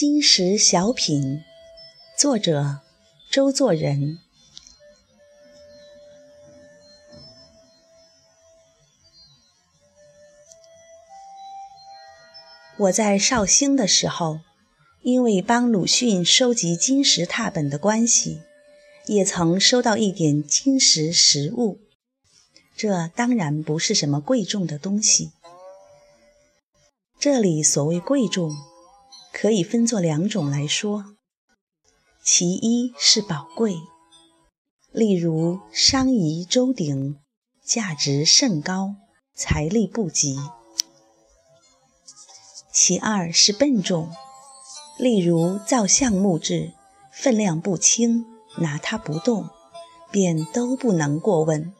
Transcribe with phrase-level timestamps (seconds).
[0.00, 1.42] 金石小品，
[2.16, 2.82] 作者
[3.32, 4.20] 周作人。
[12.76, 14.38] 我在绍兴的时候，
[15.02, 18.42] 因为帮鲁迅收集金石拓本的关系，
[19.06, 21.80] 也曾收到一点金石实物。
[22.76, 25.32] 这当然不是什么贵重的东西。
[27.18, 28.56] 这里所谓贵重，
[29.40, 31.14] 可以分作两种来说。
[32.24, 33.76] 其一是宝贵，
[34.90, 37.20] 例如商仪周鼎，
[37.64, 38.96] 价值甚高，
[39.36, 40.34] 财力不及；
[42.72, 44.10] 其二是笨重，
[44.98, 46.72] 例如造像木质，
[47.12, 49.48] 分量不轻，拿它不动，
[50.10, 51.72] 便都不能过问。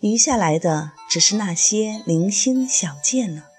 [0.00, 3.50] 余下来的只是那些零星小件了。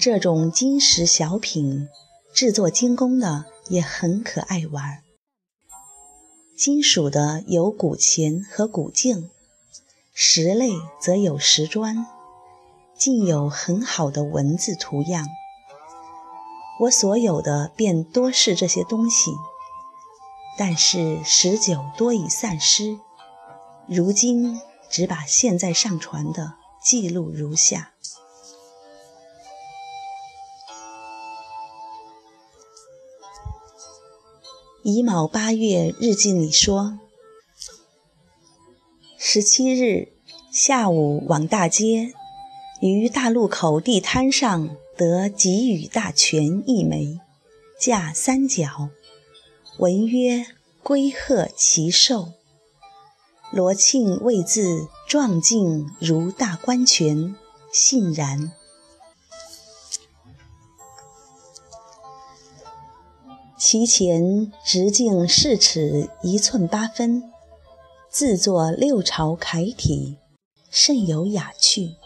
[0.00, 1.86] 这种金石小品，
[2.32, 5.02] 制作精工的也很可爱玩。
[6.56, 9.28] 金属的有古钱和古镜，
[10.14, 12.06] 石类则有石砖，
[12.96, 15.26] 竟有很好的文字图样。
[16.80, 19.32] 我所有的便多是这些东西，
[20.56, 22.98] 但是十久多已散失。
[23.86, 27.92] 如今只把现在上传的记录如下。
[34.82, 36.98] 乙卯八月日记里说：
[39.18, 40.08] 十七日
[40.50, 42.14] 下午往大街，
[42.80, 47.20] 于大路口地摊上得给予大全一枚，
[47.78, 48.88] 价三角，
[49.76, 50.46] 文曰
[50.82, 52.32] “龟鹤其寿”。
[53.52, 57.36] 罗庆谓字壮劲如大官权，
[57.70, 58.52] 信然。
[63.62, 67.30] 其前直径四尺一寸八分，
[68.08, 70.16] 自作六朝楷体，
[70.70, 71.96] 甚有雅趣。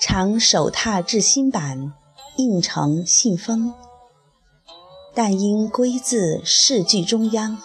[0.00, 1.92] 常手拓制新版，
[2.36, 3.72] 印成信封，
[5.14, 7.62] 但因龟字饰句中央，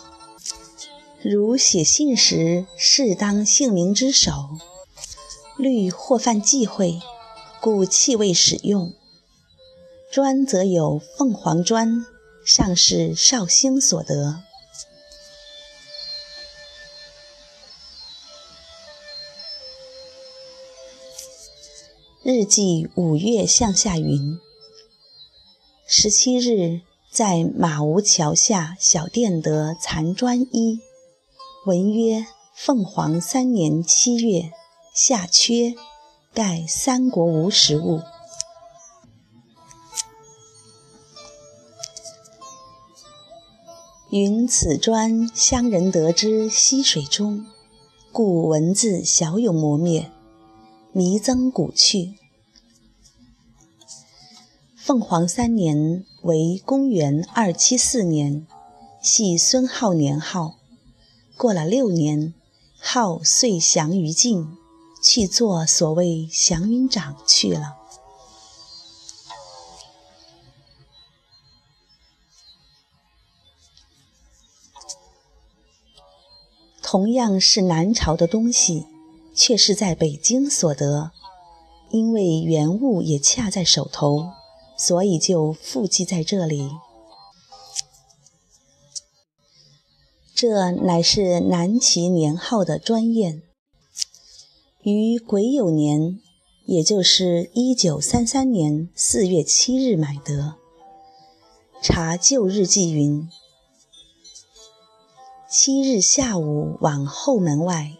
[1.23, 4.31] 如写信时适当姓名之首，
[5.57, 6.99] 虑或犯忌讳，
[7.59, 8.93] 故弃未使用。
[10.11, 12.05] 砖则有凤凰砖。
[12.47, 14.41] 上是绍兴所得。
[22.23, 24.39] 日记五月向下云：
[25.85, 26.79] 十七日
[27.11, 30.79] 在马吴桥下小店得残砖一，
[31.65, 34.53] 文曰：凤凰三年七月
[34.95, 35.75] 夏缺，
[36.33, 38.01] 盖三国无实物。
[44.09, 47.45] 云此砖乡人得之溪水中，
[48.13, 50.09] 故文字小有磨灭，
[50.93, 52.13] 弥增古趣。
[54.77, 58.47] 凤凰三年为公元二七四年，
[59.01, 60.55] 系孙浩年号。
[61.35, 62.33] 过了六年，
[62.79, 64.47] 号遂降于晋，
[65.03, 67.76] 去做所谓祥云长去了。
[76.89, 78.85] 同样是南朝的东西，
[79.35, 81.11] 却是在北京所得，
[81.89, 84.31] 因为原物也恰在手头，
[84.77, 86.71] 所以就附记在这里。
[90.33, 93.41] 这乃是南齐年号的专验，
[94.81, 96.21] 于癸酉年，
[96.67, 100.55] 也就是一九三三年四月七日买得。
[101.81, 103.27] 查旧日记云。
[105.49, 107.93] 七日下午往后门外，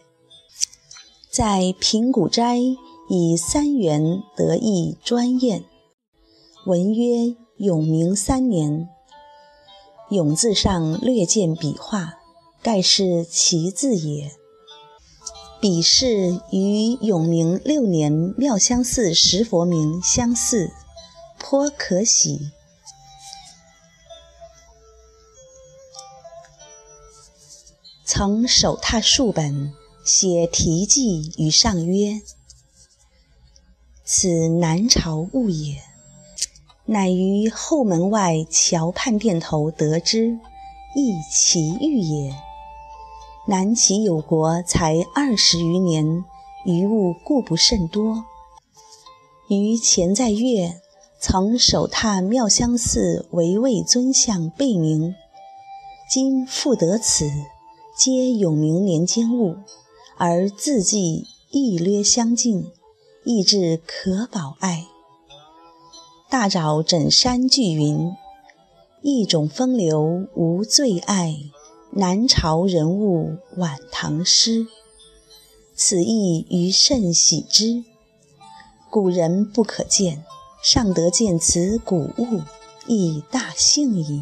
[1.31, 2.59] 在平谷斋
[3.07, 5.63] 以三元得意专验，
[6.65, 8.89] 文曰“永明三年”。
[10.11, 12.15] 永字上略见笔画，
[12.61, 14.29] 盖是其字也。
[15.61, 20.69] 笔势与永明六年妙香寺石佛名相似，
[21.39, 22.51] 颇可喜。
[28.17, 32.19] 曾手拓数本，写题记于上曰
[34.03, 35.83] ：“此南朝物也。”
[36.85, 40.39] 乃于后门外桥畔店头得之，
[40.95, 42.33] 亦奇遇也。
[43.47, 46.25] 南齐有国才二十余年，
[46.65, 48.25] 余物故不甚多。
[49.47, 50.81] 于前在月
[51.21, 55.13] 曾手踏妙香寺唯畏尊像背名，
[56.09, 57.31] 今复得此，
[57.97, 59.55] 皆永明年间物，
[60.17, 62.71] 而字迹亦略相近，
[63.23, 64.85] 意志可保爱。
[66.29, 68.11] 大沼枕山巨云，
[69.01, 71.35] 一种风流无最爱，
[71.89, 74.67] 南朝人物晚唐诗，
[75.73, 77.83] 此意余甚喜之。
[78.91, 80.23] 古人不可见。
[80.63, 82.41] 尚得见此古物，
[82.87, 84.21] 亦大幸矣。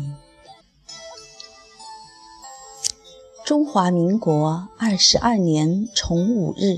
[3.46, 6.78] 中华民国二十二年重五日，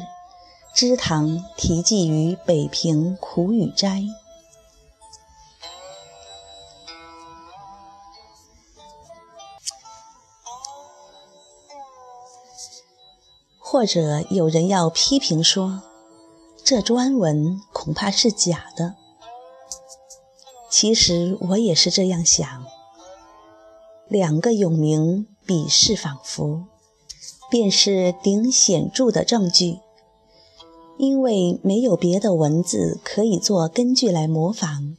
[0.75, 4.03] 知堂题记于北平苦雨斋。
[13.57, 15.81] 或者有人要批评说，
[16.65, 18.95] 这专文恐怕是假的。
[20.69, 22.65] 其实我也是这样想。
[24.09, 26.65] 两个永明比试仿佛，
[27.49, 29.79] 便是顶显著的证据。
[30.99, 34.97] 因为没有别的文字可以做根据来模仿，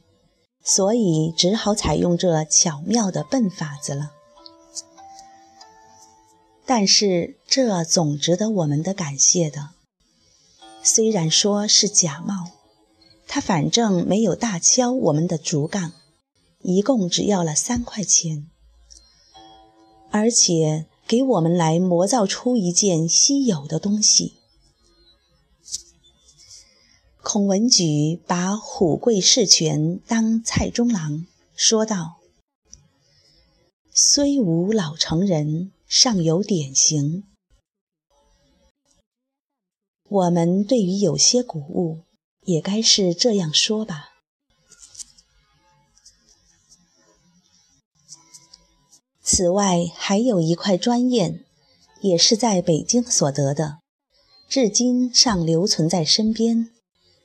[0.63, 4.11] 所以只好采用这巧妙的笨法子了。
[6.65, 9.69] 但是这总值得我们的感谢的。
[10.81, 12.51] 虽然说是假冒。
[13.31, 15.91] 他反正没有大敲我们的竹杠，
[16.63, 18.47] 一共只要了三块钱，
[20.19, 24.33] 而且给我们来磨造出一件稀有的东西。
[27.23, 31.25] 孔文举把虎贵士权当蔡中郎，
[31.55, 32.17] 说道
[33.95, 37.23] ：“虽无老成人，尚有典型。
[40.09, 42.03] 我们对于有些古物。”
[42.45, 44.18] 也该是这样说吧。
[49.39, 51.39] 此外，还有一块砖砚，
[52.01, 53.77] 也是在北京所得的，
[54.49, 56.69] 至今尚留存在身边，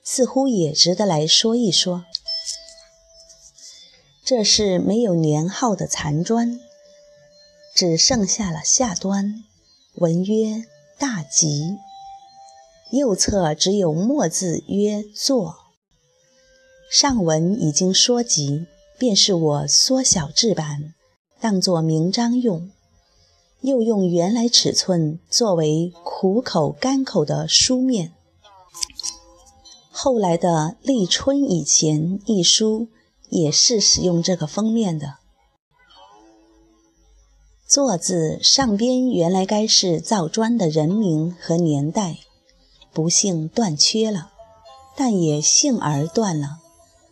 [0.01, 2.05] 似乎也值得来说一说。
[4.23, 6.57] 这是没有年号的残砖，
[7.75, 9.43] 只剩下了下端，
[9.95, 10.63] 文曰
[10.97, 11.75] “大吉”。
[12.93, 15.57] 右侧只有墨字曰“作”，
[16.89, 18.67] 上文已经说及，
[18.97, 20.93] 便是我缩小制版，
[21.45, 22.71] 当作名章用，
[23.61, 28.13] 又用原来尺寸作为苦口干口的书面。
[29.91, 32.87] 后来的《立春以前》一书
[33.29, 35.17] 也是使用这个封面的。
[37.67, 42.17] 作字上边原来该是造砖的人名和年代。
[42.91, 44.31] 不幸断缺了，
[44.97, 46.57] 但也幸而断了，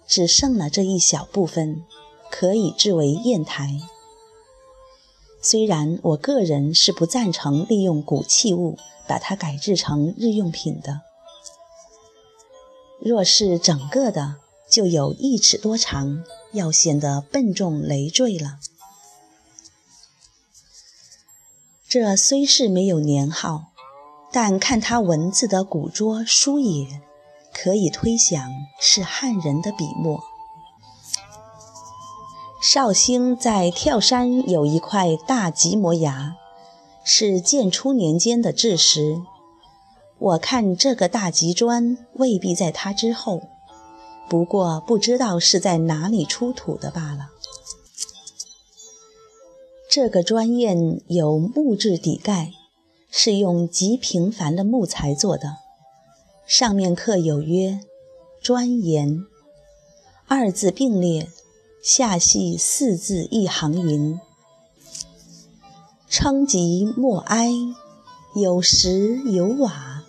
[0.08, 1.84] 只剩了这一小部分，
[2.32, 3.80] 可以制为砚台。
[5.44, 11.02] 虽然我个人是不赞成利用古器物把它改制成日用品的，
[13.00, 16.24] 若是整个的就有一尺多长，
[16.54, 18.58] 要显得笨重累赘了。
[21.88, 23.66] 这虽是没有年号。
[24.36, 27.04] 但看他文字的古拙疏野，
[27.54, 30.24] 可以推想是汉人的笔墨。
[32.64, 36.38] 绍兴在跳山有一块大吉摩崖，
[37.04, 39.22] 是建初年间的制石。
[40.18, 43.42] 我看这个大吉砖未必在它之后，
[44.30, 47.32] 不过不知道是在哪里出土的罢了。
[49.90, 52.54] 这个砖砚有木质底盖。
[53.16, 55.58] 是用极平凡的木材做的，
[56.48, 57.82] 上面刻有曰
[58.42, 59.24] “砖岩”
[60.28, 61.30] 二字并列，
[61.84, 64.18] 下系四字一行云
[66.08, 67.52] ：“称极莫哀，
[68.38, 70.02] 有石有瓦，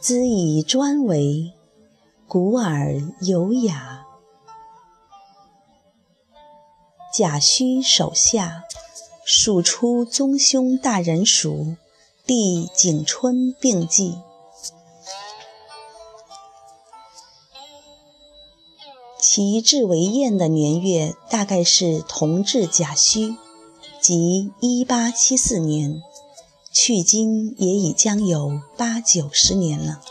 [0.00, 1.52] 兹以砖为，
[2.26, 4.06] 古尔有雅。”
[7.12, 8.64] 甲戌手下，
[9.26, 11.76] 数出宗兄大人属。
[12.24, 14.16] 地景春并记，
[19.34, 23.34] 其制为宴的年月大概是同治甲戌，
[23.98, 26.02] 即一八七四年，
[26.70, 30.02] 距今也已将有八九十年了。